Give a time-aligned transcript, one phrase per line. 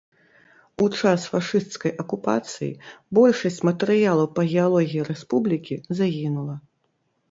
[0.85, 2.71] У час фашысцкай акупацыі
[3.19, 6.63] большасць матэрыялаў па геалогіі рэспублікі загінула.